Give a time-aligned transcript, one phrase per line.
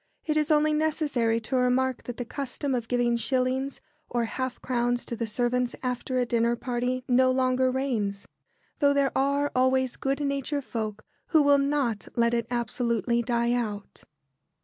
[0.25, 5.05] It is only necessary to remark that the custom of giving shillings or half crowns
[5.05, 8.25] to the servants after a dinner party no longer reigns;
[8.79, 14.03] though there are always good natured folk who will not let it absolutely die out.